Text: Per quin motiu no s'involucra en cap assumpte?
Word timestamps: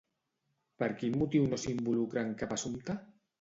Per 0.83 0.87
quin 1.01 1.17
motiu 1.23 1.45
no 1.51 1.59
s'involucra 1.65 2.25
en 2.29 2.33
cap 2.41 2.57
assumpte? 2.57 2.99